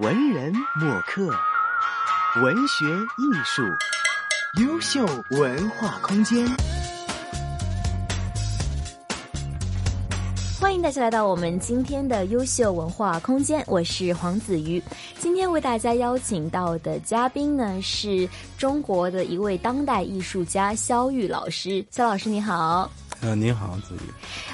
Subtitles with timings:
[0.00, 1.28] 文人墨客，
[2.42, 3.62] 文学艺术，
[4.62, 6.48] 优秀文化空间。
[10.58, 14.82] 欢迎大家来到我们今天的优秀文化空间，我是黄子瑜。
[15.18, 18.26] 今天为大家邀请到的嘉宾呢，是
[18.56, 21.84] 中国的一位当代艺术家肖玉老师。
[21.90, 22.90] 肖老师你好。
[23.20, 24.10] 呃，您好，子瑜。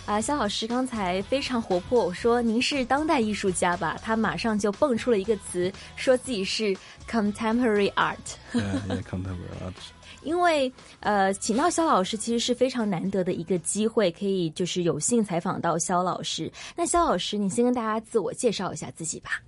[0.06, 3.98] 啊，肖老师刚才非常活泼，我说您是当代艺术家吧？
[4.00, 6.74] 他马上就蹦出了一个词，说自己是
[7.10, 8.16] contemporary art。
[8.52, 8.62] 对
[9.02, 9.74] ，contemporary art。
[10.22, 16.50] 因为呃，请到肖老师其实是非常难得的一个机会，可以就是有幸采访到肖老师。
[16.76, 19.42] 那肖老师，你先跟大家自我介绍一下自己吧。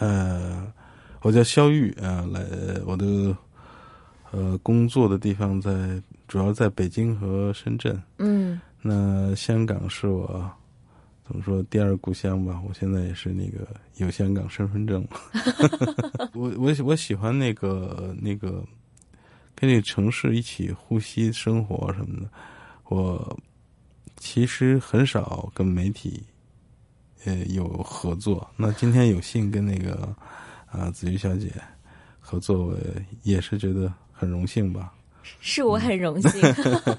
[0.00, 0.70] 呃，
[1.22, 2.42] 我叫肖玉啊，来
[2.84, 3.36] 我的
[4.32, 5.72] 呃工作的地方在。
[6.28, 7.98] 主要在北京和深圳。
[8.18, 10.50] 嗯，那香港是我
[11.26, 12.62] 怎么说第二故乡吧？
[12.66, 15.06] 我现在也是那个有香港身份证。
[16.32, 18.64] 我我我喜欢那个那个
[19.54, 22.30] 跟那个城市一起呼吸生活什么的。
[22.84, 23.38] 我
[24.16, 26.22] 其实很少跟媒体
[27.24, 28.48] 呃有合作。
[28.56, 30.16] 那今天有幸跟那个
[30.70, 31.52] 啊子瑜小姐
[32.18, 32.76] 合作，我
[33.22, 34.94] 也是觉得很荣幸吧。
[35.40, 36.42] 是我很荣幸。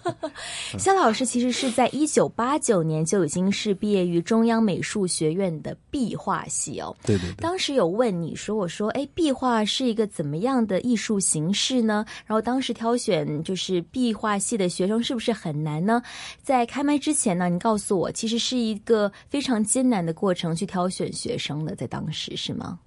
[0.78, 6.96] 肖老师其实是在一九八九年就已经是毕业于中央美术学院的壁画系哦。
[7.04, 7.36] 对对对。
[7.36, 16.02] 当时有问你说：“我说，哎，壁画是一个怎么样的艺术形式呢？”然后当时挑选就是壁画系的学生是不是很难呢？
[16.42, 22.80] 在开麦之前呢，你告诉我，其实是一个非常艰难的过程去挑选学生的，在当时是吗？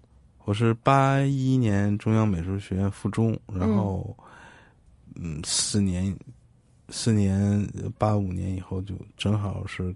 [0.45, 4.17] 我是八一年中央美术学院附中，然后。
[4.19, 4.25] 嗯，
[5.45, 6.17] 四年，
[6.89, 7.67] 四年
[7.99, 9.95] 八五年以后就正好是，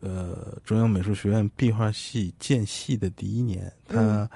[0.00, 3.72] 呃，中央美术学院壁画系建系的第一年。
[3.86, 4.28] 他，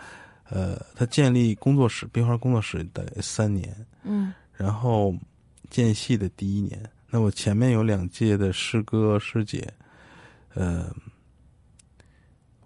[0.48, 3.74] 呃，他建立工作室，壁画工作室的三年。
[4.02, 4.32] 嗯。
[4.54, 5.14] 然后
[5.70, 9.72] 建系的第一年，那我前面有两届的师哥师姐，
[10.54, 10.92] 呃，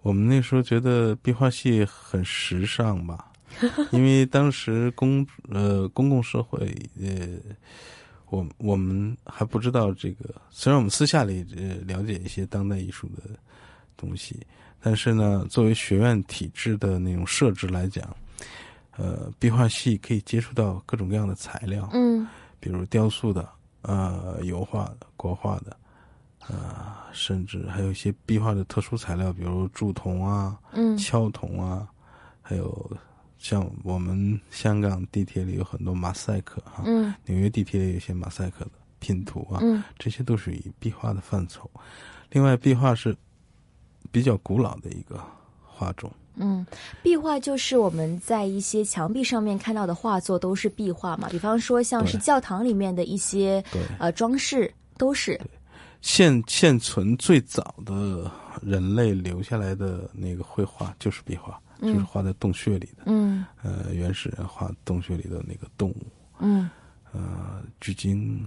[0.03, 3.32] 我们那时候觉得壁画系很时尚吧。
[3.93, 6.59] 因为当时公呃公共社会
[7.01, 7.39] 呃，
[8.31, 13.23] 我我们还不知道这个，虽然我们私下里呃了解一些当代艺术的
[13.97, 14.45] 东西，
[14.81, 18.17] 但是呢，作为学院体制的那种设置来讲，
[18.97, 22.27] 呃，壁画系可以接触到各种各样的材料，嗯，
[22.59, 23.49] 比如雕塑的、
[23.83, 25.77] 呃油画的、国画的，
[26.49, 31.87] 呃，甚至还有一些壁画的特殊材料，比如铸铜啊、嗯、敲铜啊，
[32.41, 32.91] 还有。
[33.43, 38.71] 像我们香港地铁里有很多马赛克哈，嗯纽约地铁里有些马赛克的
[39.01, 41.69] 拼图啊，嗯这些都属于壁画的范畴。
[42.31, 43.15] 另外，壁画是
[44.13, 45.21] 比较古老的一个
[45.61, 46.09] 画种。
[46.37, 46.65] 嗯，
[47.03, 53.63] 壁画就是我们在一些墙壁上面看到的画作都是壁画嘛，比方说像是教堂里面的一些
[53.99, 55.39] 呃装饰都是。
[56.01, 58.31] 现现存最早的
[58.63, 61.61] 人类留下来的那个绘画就是壁画。
[61.83, 66.07] 就是画在洞穴里的，嗯，呃，原始人画洞穴里的那个动物，
[66.39, 66.71] 嗯，
[67.13, 68.47] 呃，距今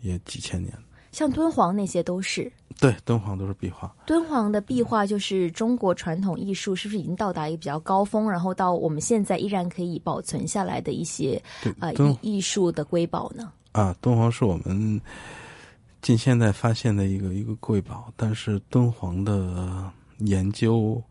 [0.00, 0.72] 也几千年。
[1.10, 3.92] 像敦煌那些都是，对，敦煌都是壁画。
[4.06, 8.30] 敦煌的壁画就是中国传统艺术，是不是已经到达一个比较高峰？
[8.30, 11.42] 然后到我们现在依然可以保存下来的一些
[11.80, 13.50] 啊艺艺术的瑰宝呢？
[13.72, 15.00] 啊，敦煌是我们
[16.00, 21.02] 近现代发现的一个一个瑰宝，但是敦煌的研究。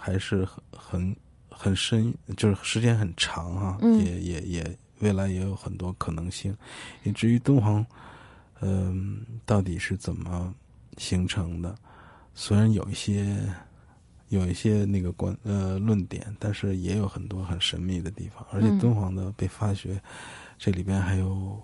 [0.00, 1.16] 还是很很
[1.50, 6.56] 很深，就是时间很长啊，也也也未来也有很多可能性。
[7.02, 7.84] 以至于敦煌，
[8.60, 10.54] 嗯，到底是怎么
[10.96, 11.74] 形成的？
[12.34, 13.46] 虽然有一些
[14.28, 18.46] 有一些那个观呃论点，但是也有很多很神秘的地方。
[18.50, 20.00] 而且敦煌的被发掘，
[20.58, 21.62] 这里边还有。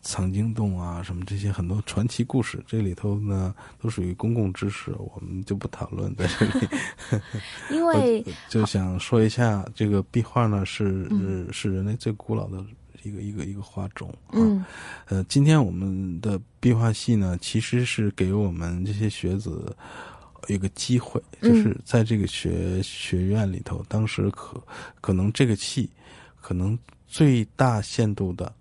[0.00, 6.68] 藏经洞啊，什么这些很多传奇故事，这里头呢都属于公共知识，我们就不讨论在这里。
[7.70, 11.08] 因为就想说一下，这个壁画呢是
[11.50, 12.64] 是人类最古老的
[13.02, 14.66] 一个一个一个画种啊。
[15.06, 19.74] 呃，今天我们的壁画系呢，其实是给我们这些学子
[20.48, 24.62] 一个机会，就是在这个学学院里头，当时可
[25.00, 25.90] 可能这个系
[26.40, 26.78] 可能
[27.08, 28.52] 最大限度的。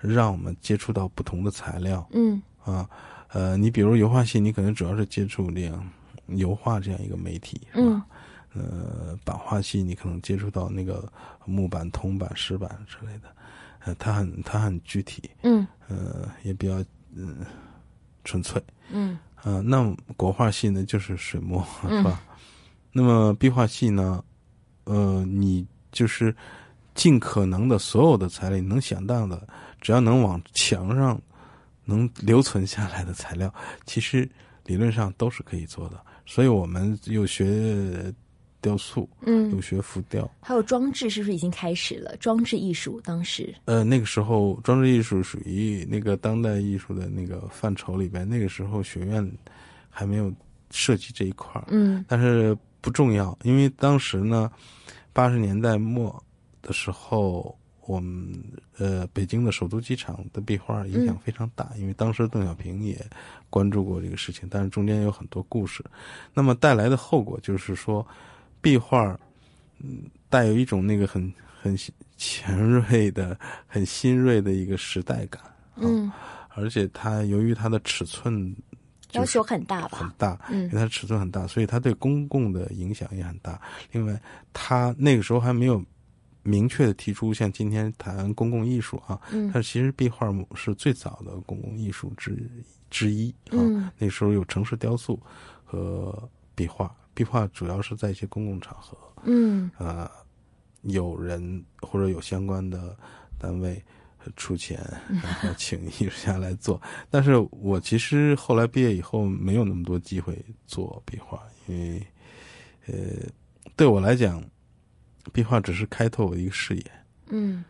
[0.00, 2.40] 让我们接触到不同的材料，嗯。
[2.62, 2.88] 啊，
[3.28, 5.82] 呃，你比如油画系，你可能主要是接触这样
[6.26, 8.06] 油画这样一个媒体，是吧？
[8.52, 11.10] 呃，版画系你可能接触到那个
[11.46, 13.34] 木板、铜板、石板之类的，
[13.84, 17.38] 呃，它很它很具体，嗯，呃，也比较嗯
[18.24, 19.82] 纯粹，嗯，啊，那
[20.16, 22.20] 国画系呢就是水墨，是吧？
[22.92, 24.22] 那么壁画系呢，
[24.84, 26.34] 呃，你就是
[26.94, 29.46] 尽可能的所有的材料，你能想到的，
[29.80, 31.20] 只要能往墙上
[31.84, 33.52] 能留存下来的材料，
[33.84, 34.28] 其实
[34.64, 36.00] 理论上都是可以做的。
[36.26, 38.14] 所以我们有学
[38.60, 40.30] 雕塑，嗯有学浮雕。
[40.40, 42.16] 还有装置是不是已经开始了？
[42.18, 49.28] 装置艺术当时，呃，那个时候装置艺术属于那个当代艺术的那个范畴里边，那个时候学院
[49.88, 50.32] 还没有
[50.70, 51.64] 涉及这一块儿。
[51.70, 54.50] 嗯但是不重要，因为当时呢，
[55.12, 56.22] 八十年代末
[56.62, 58.32] 的时候，我们
[58.78, 62.98] 呃北京的首都机场的壁画影响非常大，因为当时邓小平也
[63.48, 65.84] 关注过这个事情，但是中间有很多故事，
[66.34, 68.06] 那么带来的后果就是说，
[68.60, 69.18] 壁画
[69.78, 71.76] 嗯带有一种那个很很
[72.16, 75.42] 前锐的、很新锐的一个时代感，
[75.76, 76.10] 嗯，
[76.54, 78.54] 而且它由于它的尺寸
[79.12, 79.98] 要求很大吧？
[79.98, 83.60] 很大，嗯因为它尺寸很大，所以它对公共的影响也很大。
[83.90, 84.20] 另外，
[84.52, 85.82] 它那个时候还没有
[86.42, 92.50] 明确的提出像今天谈公共艺术啊，嗯但其实壁画是最早的公共艺术之
[92.88, 93.54] 之一啊。
[93.54, 95.20] 嗯那时候有城市雕塑
[95.64, 100.10] 和壁画，壁画主要是在一些公共场合，嗯呃，
[100.82, 102.96] 有人或者有相关的
[103.38, 103.82] 单位
[104.24, 104.78] 呃出钱，
[105.08, 106.80] 然后请艺术家来做。
[107.10, 112.06] 但是我其实后来毕业以后没有那么多机会做壁画，因为
[112.86, 112.94] 呃，
[113.76, 114.42] 对我来讲，
[115.32, 116.84] 壁画只是开拓我一个视野。
[117.28, 117.64] 嗯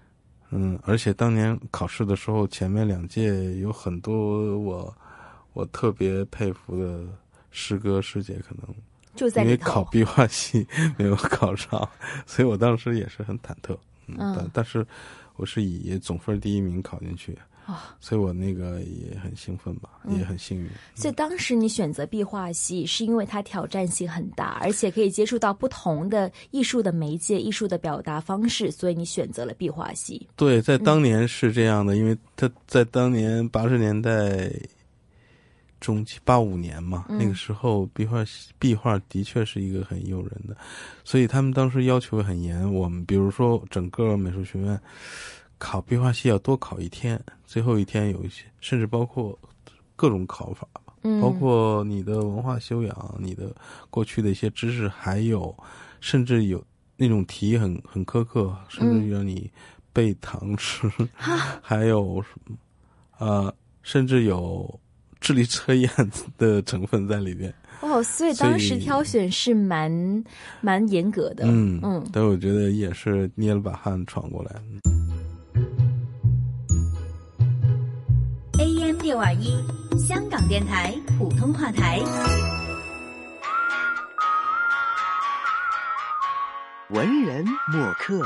[0.50, 4.96] 嗯，而且当年考试的时候，前面两届有很多我
[5.52, 7.06] 我特别佩服的
[7.50, 8.82] 师哥师姐，可能因为
[9.14, 9.56] 就在因为。
[9.56, 10.66] 考壁画系
[10.98, 11.88] 没有考上，
[12.26, 13.76] 所以我当时也是很忐忑。
[14.06, 14.84] 嗯，嗯但但是
[15.36, 17.38] 我是以总分第一名考进去，
[17.72, 20.68] 啊所以我那个也很兴奋吧，嗯也很幸运。
[20.94, 30.28] 所以当时你选择壁画系，是因为它挑战性很大，而且可以接触到不同的艺术的媒介、艺术的表达方式，所以你选择了壁画系。
[30.36, 34.50] 对，在当年是这样的，因为他在当年八十年代
[35.80, 38.22] 中期八五年嘛，嗯那个时候壁画
[38.58, 40.54] 壁画的确是一个很诱人的，
[41.04, 42.70] 所以他们当时要求很严。
[42.72, 44.78] 我们比如说整个美术学院
[45.60, 49.38] 考壁画系要多考一天，最后一天有一些，甚至包括
[49.94, 50.66] 各种考法，
[51.02, 53.54] 嗯，包括你的文化修养、你的
[53.90, 55.54] 过去的一些知识，还有
[56.00, 56.64] 甚至有
[56.96, 59.50] 那种题很很苛刻，甚至于让你
[59.92, 60.90] 背唐诗，
[61.60, 62.56] 还有什么
[63.18, 64.80] 呃，甚至有
[65.20, 65.90] 智力测验
[66.38, 67.54] 的成分在里边。
[67.82, 70.24] 哦，所以所以当时挑选是蛮
[70.62, 71.44] 蛮严格的。
[71.46, 74.62] 嗯嗯但我觉得也是捏了把汗闯过来。
[79.10, 79.60] 六二一，
[79.98, 81.98] 香港电台普通话台。
[86.90, 88.20] 文人墨客，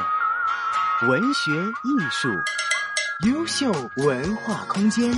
[1.08, 2.28] 文学艺术，
[3.26, 5.10] 优秀文化空间。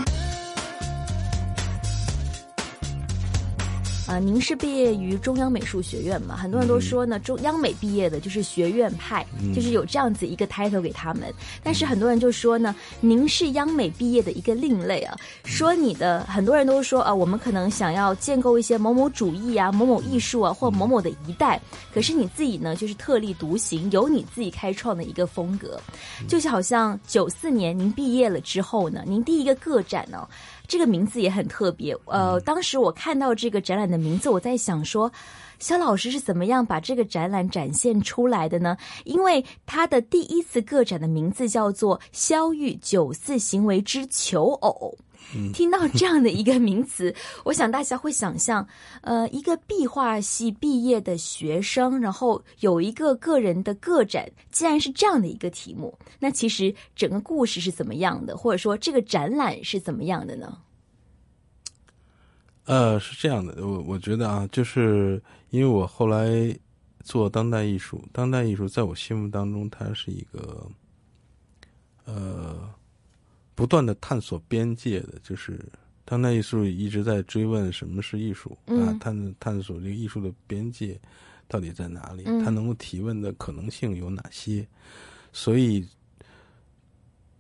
[4.16, 6.34] 啊、您是毕业于中央美术学院嘛？
[6.34, 9.52] 很多人都说呢，中央美毕业的就是学院派，嗯。
[9.52, 11.30] 就是有这样子一个 title 给他们。
[11.62, 15.14] 但是很多人就说呢，您是央美毕业的一个另类啊，
[15.44, 21.60] 说你的很多人都说啊，我们可能想要建构一些某某主义啊、某某艺术啊或某某的一代，
[21.92, 25.78] 可是你自己呢就是特立独行，有你自己开创的一个风格，
[26.26, 30.26] 就是好像九四年您毕业了之后呢，您第一个个展呢、
[30.66, 31.96] 这个名字也很特别。
[32.06, 35.10] 呃，当时我看到这个展览的名字，我在想说，
[35.58, 38.76] 肖老师是怎么样把这个展览展现出来的呢？
[39.04, 44.96] 因为他的第一次个展的名字叫做《肖玉九四行为之求偶》。
[45.52, 48.66] 听到这样的一个名词， 我想大家会想象，
[49.00, 60.58] 呃，一个壁画系毕业的学生，然后有一个个人的个展，既然是这样的一个题目，那其实整个故事是怎么样的，或者说这个展览是怎么样的呢？
[62.64, 66.58] 呃，是这样的，我我觉得啊，就是因为我后来
[67.04, 70.66] 做当代艺术，当代艺术在我心目当中，它是一个
[72.04, 72.68] 呃
[73.56, 75.58] 不断的探索边界的，就是
[76.04, 80.96] 当代艺术一直在追问什么是艺术啊嗯，探探索这个艺术的边界
[81.48, 84.64] 到底在哪里，嗯它能够提问的可能性有哪些，
[85.32, 85.84] 所以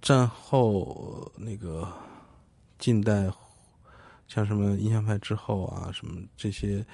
[0.02, 1.88] 战后那个
[2.78, 3.30] 近代。
[4.28, 6.84] 像什么印象派之后啊，什么这些，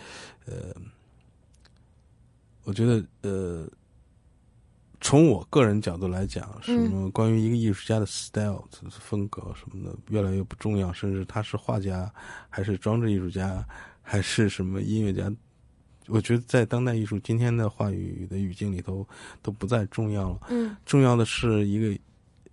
[0.44, 0.70] 呃，
[2.64, 3.66] 我觉得呃，
[5.02, 12.10] 从我个人角度来讲，什么关于一个艺术家的 style 风格什么的，越来越不重要，甚至他是画家
[12.48, 13.66] 还是装置艺术家
[14.00, 15.30] 还是什么音乐家，
[16.06, 19.06] 我觉得在当代艺术今天的话语的语境里头
[19.42, 20.38] 都不再重要了。
[20.50, 20.74] 嗯。
[20.86, 22.00] 重要的是一个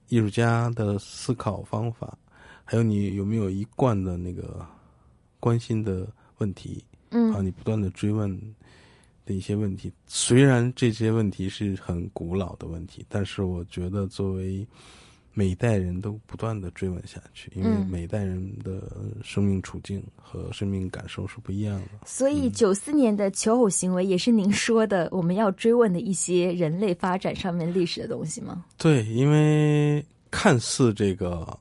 [0.08, 2.18] 艺术家的思考方法，
[2.66, 4.66] 还有你有没有一贯的那个
[5.40, 6.08] 关心的
[6.40, 8.36] 问题啊，嗯你不断的追问
[9.30, 9.92] 的一些问题。
[10.08, 14.68] 虽然这些问题是很古老的问题，但是我觉得作为
[15.32, 18.92] 每一代人都不断的追问下去，因为嗯每一代人的
[19.24, 22.08] 生命处境和生命感受是不一样的。
[22.08, 28.66] 所以九四年的求偶行为也是您说的我们要追问的一些人类发展上面历史的东西吗？
[28.78, 31.58] 对，因为看似这个，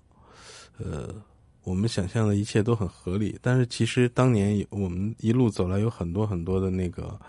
[0.79, 1.15] 呃，
[1.63, 7.21] 我们想象的一切都很合理，但是其实当年我们一路走来有很多很多的那个，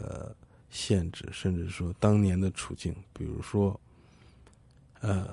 [0.00, 0.34] 呃，
[0.70, 3.78] 限制，甚至说当年的处境，比如说，
[5.00, 5.28] 呃，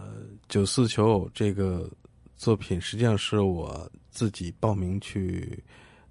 [0.50, 1.89] 九四求偶这个
[2.36, 5.63] 作品，实际上是我自己报名去，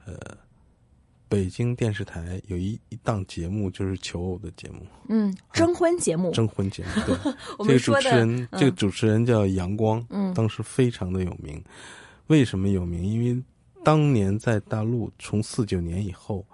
[0.04, 0.14] 呃。
[1.28, 7.02] 北京电视台有一一档节目，就是求偶的节目，嗯，征婚节目，征婚节目。
[7.04, 11.60] 对， 我这个主持人，这个主持人叫杨光，嗯当时非常的有名。
[12.28, 13.04] 为什么有名？
[13.04, 13.42] 因为
[13.82, 16.46] 当年在大陆，从四九年以后，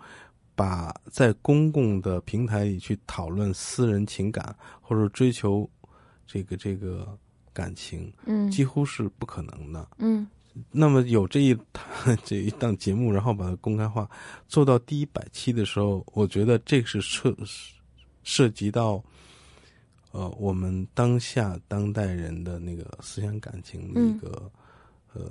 [0.54, 5.68] 把在公共的平台里去讨论私人情感或者追求
[6.26, 7.16] 这个这个
[7.52, 8.50] 感情，嗯。
[8.50, 9.88] 几乎是不可能的。
[9.99, 10.26] 嗯。
[10.71, 11.56] 那么有这一
[12.25, 14.09] 这一档节目，然后把它公开化，
[14.49, 17.35] 做到第一百期的时候，我觉得这是涉
[18.23, 19.02] 涉及到，
[20.11, 24.50] 呃，我们当下当代人的那个思想感情的一个、
[25.14, 25.30] 呃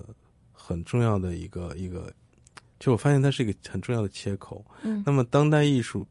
[0.54, 2.13] 很重要的一个一个，
[2.82, 4.66] 就我发现它是一个很重要的切口。
[4.82, 6.06] 嗯那么当代艺术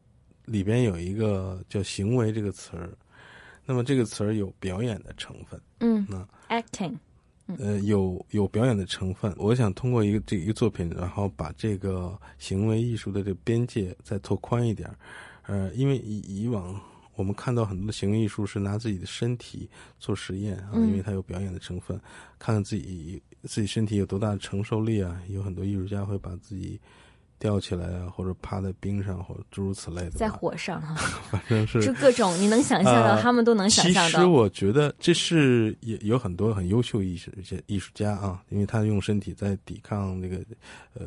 [0.45, 2.89] 里边有一个叫“行为”这个词儿，
[3.65, 5.61] 那么这个词儿有表演的成分。
[5.81, 6.97] 嗯那，acting，
[7.59, 9.33] 呃，有有表演的成分。
[9.37, 14.95] 我想通过一个这一个作品，然后把这个行为艺术的这个边界再拓宽一点儿。
[15.47, 16.79] 呃，因为以以往
[17.21, 21.95] 我们看到很多的行为艺术是拿自己的身体做实验啊，嗯因为它有表演的成分，
[22.39, 25.21] 看看自己自己身体有多大的承受力啊。
[25.29, 26.81] 有很多艺术家会把自己
[27.37, 30.11] 吊起来啊，或者趴在冰上，或者诸如此类的。
[30.11, 30.95] 在火上哈，
[31.31, 34.09] 反正是就各种你能想象到，呃他们都能想象到。
[34.09, 40.37] 其实我觉得这是也有很多很优秀艺术一些艺术家啊，因为他用身体在抵抗那个
[40.93, 41.05] 呃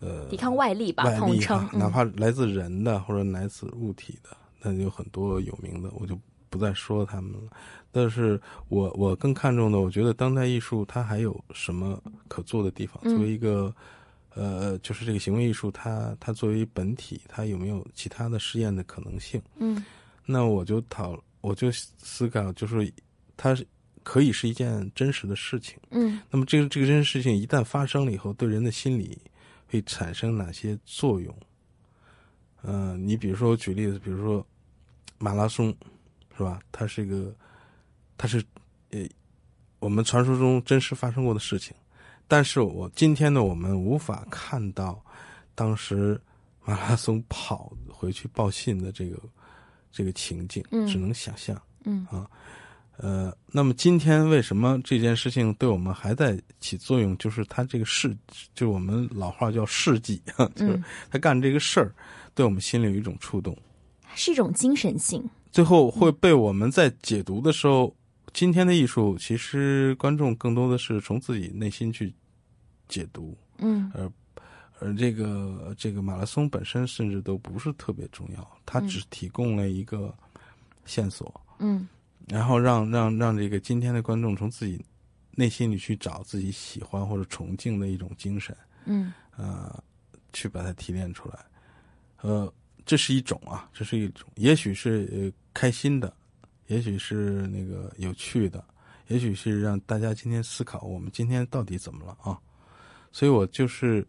[0.00, 6.18] 呃抵抗外力吧，外力统称啊，，哪怕来自人的或者来自物体的，那有很多有名的，我就
[6.48, 7.50] 不再说他们了。
[7.92, 12.98] 但是我我更看重的，我觉得当代艺术它还有什么可做的地方？
[13.04, 13.74] 嗯作为一个
[14.34, 19.40] 呃，就是这个行为艺术，它它作为本体，它有没有其他的试验的可能性？
[19.58, 19.84] 嗯
[20.26, 22.92] 那我就讨，我就思考，就是
[23.36, 23.64] 它是
[24.02, 25.78] 可以是一件真实的事情。
[25.90, 29.18] 嗯那么这个这个真实事情一旦发生了以后，对人的心理
[29.68, 31.32] 会产生哪些作用？
[32.62, 34.44] 呃，你比如说我举例子，比如说
[35.24, 35.74] 马拉松，
[36.36, 36.60] 是吧？
[36.70, 37.34] 它是一个，
[38.18, 38.44] 它是
[38.90, 39.00] 呃
[39.78, 41.74] 我们传说中真实发生过的事情，
[42.28, 45.02] 但是我今天呢，我们无法看到
[45.54, 46.20] 当时
[46.62, 49.18] 马拉松跑回去报信的这个
[49.90, 51.58] 这个情景，嗯只能想象。
[51.86, 52.06] 嗯
[52.96, 57.16] 呃，那么今天为什么这件事情对我们还在起作用？
[57.18, 58.14] 就是他这个事，
[58.54, 60.22] 就是我们老话叫事迹，
[60.54, 61.90] 就是嗯，他干这个事儿，
[62.36, 63.56] 对我们心里有一种触动，
[64.14, 65.22] 是一种精神性。
[65.50, 67.94] 最后会被我们在解读的时候，
[68.32, 72.12] 今天的艺术其实观众更多的是从自己内心去
[72.88, 73.90] 解读，嗯。
[73.94, 74.10] 而
[74.80, 80.12] 而这个这个马拉松本身甚至都不是特别重要，它只提供了一个
[80.84, 81.40] 线索。
[81.58, 81.86] 嗯。
[82.26, 84.84] 然后让让让这个今天的观众从自己
[85.30, 88.56] 内心里去找自己喜欢或者崇敬的一种精神，
[88.86, 89.12] 嗯。
[89.36, 89.82] 呃，
[90.32, 91.38] 去把它提炼出来，
[92.22, 92.52] 呃，
[92.84, 96.12] 这是一种啊，这是一种，也许是呃开心的，
[96.66, 98.64] 也许是那个有趣的，
[99.08, 102.38] 也许是让大家今天思考我们今天到底怎么了啊，
[103.12, 104.06] 所以我就是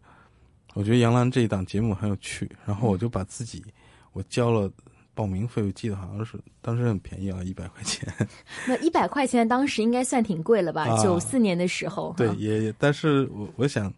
[0.74, 3.64] 我觉得杨澜这一档节目很有趣，然后我就把自己
[4.12, 4.70] 我交了。
[5.16, 8.06] 报名费我记得好像是当时很便宜啊，一百块钱。
[8.68, 10.82] 那一百块钱当时应该算挺贵了吧？
[10.82, 13.90] 啊九四年的时候，对，也也，但是我我想，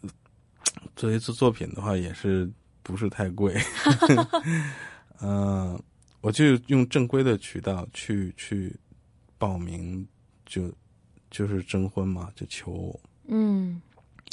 [0.00, 0.10] 呃
[0.96, 2.50] 做一次作品的话，也是
[2.88, 3.54] 不是太贵。
[5.20, 5.78] 嗯、
[6.22, 8.74] 我就用正规的渠道去去
[9.36, 10.06] 报名，
[10.46, 10.72] 就
[11.30, 13.80] 就是征婚嘛，就求偶，嗯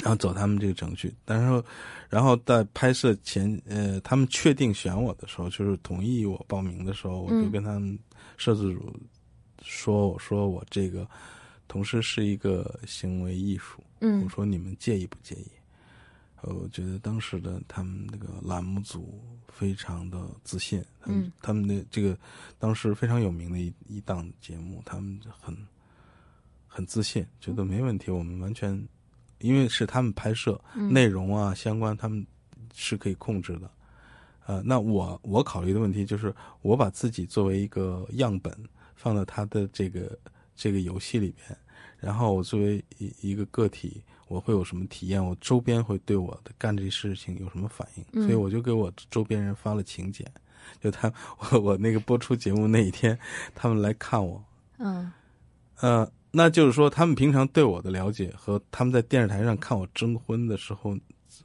[0.00, 1.14] 然后走他们这个程序。
[1.24, 1.64] 但是，
[2.08, 7.98] 然后在拍摄前，呃，他们确定选我的时候，就是同意我报名的时候，我就嗯跟他们
[8.38, 8.94] 摄制组
[9.62, 11.08] 说，我说我这个
[11.68, 13.82] 同时是一个行为艺术。
[14.00, 15.46] 嗯我嗯说你们介意不介意？
[16.42, 22.16] 呃，我觉得当时的他们那个栏目组非常的自信，他们、嗯他们的这个
[22.58, 25.56] 当时非常有名的一一档节目，他们很
[26.66, 28.86] 很自信，觉得没问题，我们完全
[29.38, 32.24] 因为是他们拍摄，嗯内容啊相关他们
[32.74, 33.70] 是可以控制的。
[34.46, 38.56] 呃，那我我考虑的问题就是，我把自己作为一个样本
[38.94, 40.16] 放到他的这个
[40.54, 41.58] 这个游戏里边，
[41.98, 45.24] 然后我作为一一个个体，我会有什么体验？
[45.24, 48.04] 我周边会对我的干这事情有什么反应？
[48.12, 50.26] 嗯所以我就给我周边人发了请柬，
[50.80, 53.18] 就他我我那个播出节目那一天，
[53.54, 54.42] 他们来看我，
[54.78, 55.12] 嗯
[55.80, 60.96] 呃，那就是说，他们平常对我的了解和他们在电视台上看我征婚的时候，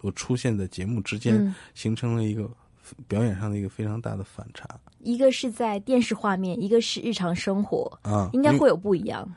[0.01, 2.49] 我出现在节目之间，嗯，形成了一个
[3.07, 4.67] 表演上的一个非常大的反差
[4.99, 9.27] 一个是在电视画面，一个是日常生活，啊，应该会有不一样。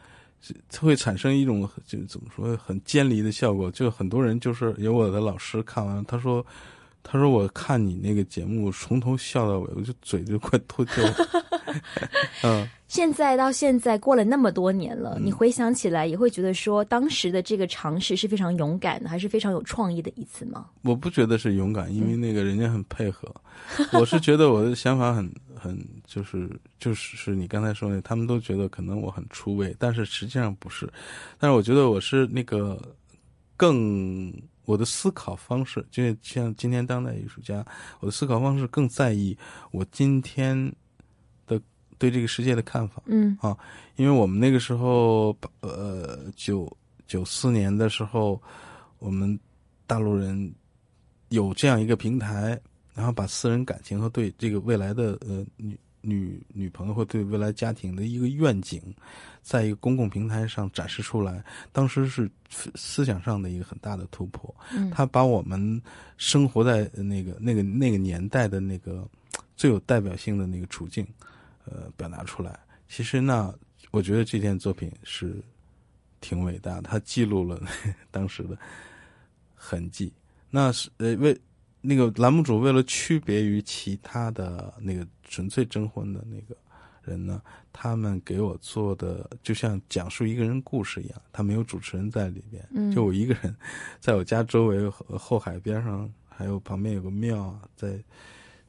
[0.80, 6.44] 会产生一种就怎么说很尖离的效果，就很多人就是有我的老师看完，他说。
[7.06, 11.02] 他说：“我看你那个节目，从头笑到尾，我就嘴就快脱臼。
[12.43, 20.66] 嗯，现在到现在过了那么多年了，你回想起来也会觉得说，当时的这个尝试是非常勇敢的，还是非常有创意的一次吗？
[20.83, 23.33] 我不觉得是勇敢，因为那个人家很配合。
[23.99, 30.93] 我是觉得我的想法很很就是就是是你刚才说的，他们都觉得可能我很出位，但是实际上不是。
[31.38, 32.81] 但是我觉得我是那个
[33.57, 34.33] 更
[34.66, 37.64] 我的思考方式，就像今天当代艺术家，
[38.00, 39.37] 我的思考方式更在意
[39.71, 40.75] 我今天的
[42.04, 43.02] 对这个世界的看法。
[43.06, 43.56] 嗯啊
[43.96, 46.70] 因为我们那个时候，呃，九
[47.06, 48.38] 九四年的时候，
[48.99, 49.38] 我们
[49.87, 50.52] 大陆人
[51.28, 52.61] 有这样一个平台，
[52.92, 58.82] 然后把私人感情和对这个未来的呃女女女朋友或对未来家庭的一个愿景，
[59.42, 61.42] 在一个公共平台上展示出来，
[61.73, 64.54] 当时是思思想上的一个很大的突破。
[64.73, 65.80] 嗯他把我们
[66.16, 69.08] 生活在那个那个那个年代的那个
[69.56, 71.06] 最有代表性的那个处境，
[71.64, 72.59] 呃，表达出来。
[72.88, 73.55] 其实呢
[73.90, 75.42] 我觉得这件作品是
[76.20, 77.61] 挺伟大的，它记录了
[78.11, 78.59] 当时的
[79.55, 80.12] 痕迹。
[80.50, 81.38] 那是呃为
[81.81, 86.57] 那个栏目组为了区别于其他的那个纯粹征婚的那个
[87.03, 93.55] 人呢，他们给我做的就像讲述一个人故事一样，他没有主持人在里边，嗯就我一个人，
[94.00, 98.03] 在我家周围后后海边上，还有旁边有个庙啊，在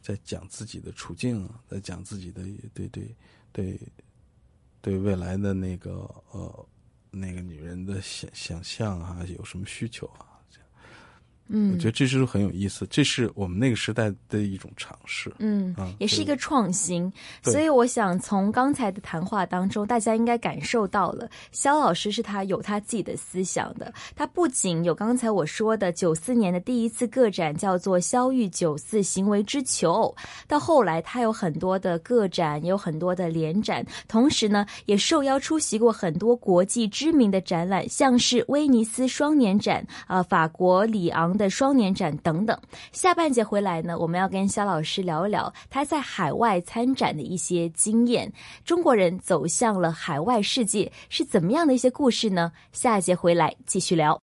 [0.05, 2.43] 在讲自己的处境啊，在讲自己的
[2.75, 3.15] 对对
[3.51, 3.79] 对
[4.79, 5.91] 对未来的那个
[6.29, 6.67] 呃
[7.09, 10.35] 那个女人的想想象啊，有什么需求啊？
[11.47, 15.31] 嗯，我觉得这是很有意思，这是我们那个时代的一种尝试。
[15.39, 17.12] 嗯啊，也是一个创新，
[17.43, 23.93] 所以我想从刚才的谈话当中，大家应该感受到了，肖老师是他有他自己的思想的。
[24.15, 30.15] 他不仅有刚才我说的九四年的第一次个展叫做“肖玉九四行为之求偶”，
[30.47, 42.58] 到后来他有很多的个展，也有很多的联展，同时呢，也受邀出席过很多国际知名的展览，像是威尼斯双年展啊、法国里昂的双年展等等。
[42.91, 48.32] 下半节回来呢，我们要跟肖老师聊一聊他在海外参展的一些经验。
[48.63, 52.52] 中国人走向了海外世界是怎么样的一些故事呢？
[52.71, 54.24] 下一节回来继续聊。